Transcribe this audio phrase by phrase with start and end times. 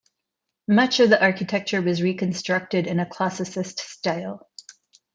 [0.67, 4.49] Much of the architecture was reconstructed in a Classicist style.